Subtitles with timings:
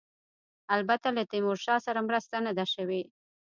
[0.75, 3.01] البته له تیمورشاه سره مرسته نه ده شوې.